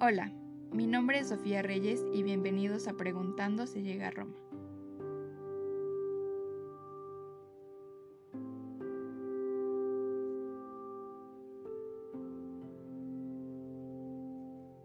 [0.00, 0.30] Hola,
[0.72, 4.36] mi nombre es Sofía Reyes y bienvenidos a Preguntando si llega a Roma.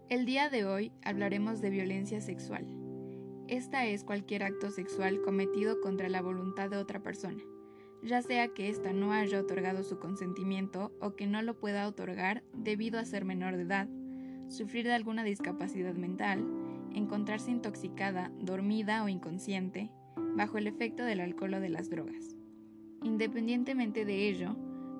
[0.08, 2.66] El día de hoy hablaremos de violencia sexual.
[3.46, 7.44] Esta es cualquier acto sexual cometido contra la voluntad de otra persona,
[8.02, 12.42] ya sea que ésta no haya otorgado su consentimiento o que no lo pueda otorgar
[12.52, 13.88] debido a ser menor de edad,
[14.48, 16.44] sufrir de alguna discapacidad mental,
[16.92, 19.90] encontrarse intoxicada, dormida o inconsciente,
[20.36, 22.36] bajo el efecto del alcohol o de las drogas.
[23.02, 24.56] Independientemente de ello,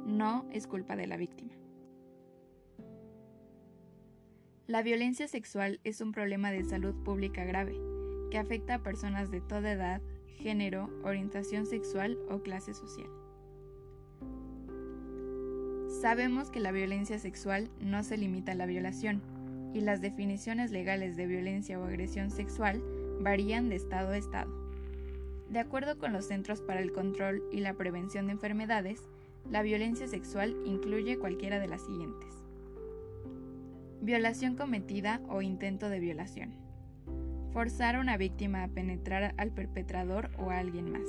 [0.06, 1.52] no es culpa de la víctima.
[4.66, 7.78] La violencia sexual es un problema de salud pública grave
[8.30, 13.23] que afecta a personas de toda edad, género, orientación sexual o clase social.
[16.04, 19.22] Sabemos que la violencia sexual no se limita a la violación,
[19.72, 22.82] y las definiciones legales de violencia o agresión sexual
[23.20, 24.52] varían de estado a estado.
[25.48, 29.00] De acuerdo con los Centros para el Control y la Prevención de Enfermedades,
[29.50, 32.34] la violencia sexual incluye cualquiera de las siguientes.
[34.02, 36.52] Violación cometida o intento de violación.
[37.54, 41.08] Forzar a una víctima a penetrar al perpetrador o a alguien más.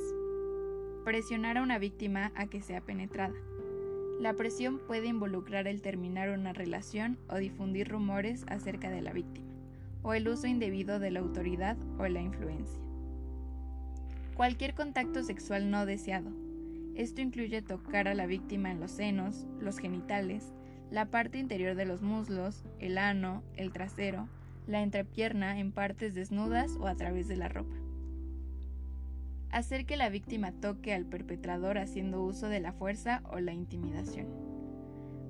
[1.03, 3.35] Presionar a una víctima a que sea penetrada.
[4.19, 9.47] La presión puede involucrar el terminar una relación o difundir rumores acerca de la víctima,
[10.03, 12.81] o el uso indebido de la autoridad o la influencia.
[14.35, 16.31] Cualquier contacto sexual no deseado.
[16.95, 20.53] Esto incluye tocar a la víctima en los senos, los genitales,
[20.91, 24.29] la parte interior de los muslos, el ano, el trasero,
[24.65, 27.75] la entrepierna en partes desnudas o a través de la ropa.
[29.55, 34.27] Hacer que la víctima toque al perpetrador haciendo uso de la fuerza o la intimidación.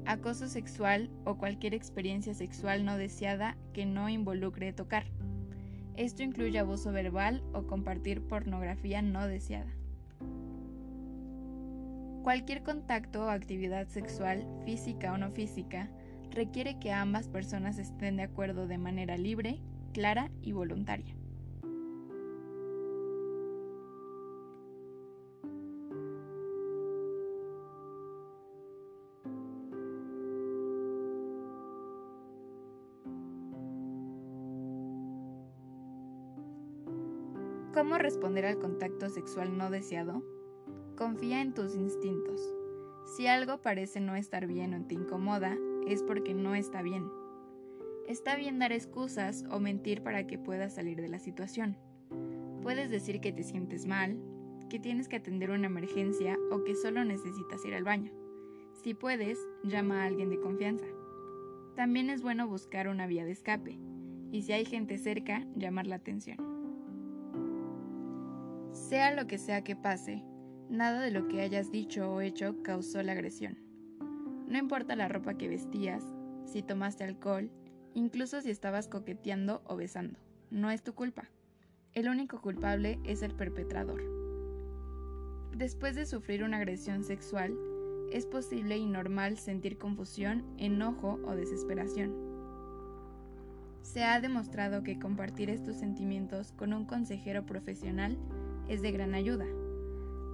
[0.08, 5.06] Acoso sexual o cualquier experiencia sexual no deseada que no involucre tocar.
[5.96, 9.72] Esto incluye abuso verbal o compartir pornografía no deseada.
[12.24, 15.92] Cualquier contacto o actividad sexual, física o no física,
[16.32, 19.62] requiere que ambas personas estén de acuerdo de manera libre,
[19.94, 21.16] clara y voluntaria.
[37.76, 40.24] ¿Cómo responder al contacto sexual no deseado?
[40.96, 42.40] Confía en tus instintos.
[43.18, 47.04] Si algo parece no estar bien o te incomoda, es porque no está bien.
[48.08, 51.76] Está bien dar excusas o mentir para que puedas salir de la situación.
[52.64, 54.18] Puedes decir que te sientes mal,
[54.70, 58.14] que tienes que atender una emergencia o que solo necesitas ir al baño.
[58.84, 60.86] Si puedes, llama a alguien de confianza.
[61.76, 63.78] También es bueno buscar una vía de escape
[64.32, 66.55] y si hay gente cerca, llamar la atención.
[68.76, 70.22] Sea lo que sea que pase,
[70.70, 73.58] Nada de lo que hayas dicho o hecho causó la agresión.
[74.48, 76.04] No importa la ropa que vestías,
[76.46, 77.52] si tomaste alcohol,
[77.94, 80.20] incluso si estabas coqueteando o besando.
[80.50, 81.30] No es tu culpa.
[81.94, 84.02] El único culpable es el perpetrador.
[85.56, 87.56] Después de sufrir una agresión sexual,
[88.12, 92.14] es posible y normal sentir confusión, enojo o desesperación.
[93.84, 98.18] Se ha demostrado que compartir estos sentimientos con un consejero profesional
[98.68, 99.46] es de gran ayuda.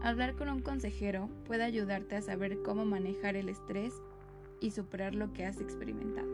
[0.01, 3.93] Hablar con un consejero puede ayudarte a saber cómo manejar el estrés
[4.59, 6.27] y superar lo que has experimentado.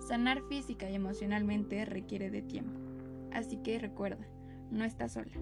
[0.00, 2.78] Sanar física y emocionalmente requiere de tiempo,
[3.32, 4.26] así que recuerda,
[4.70, 5.32] no estás sola.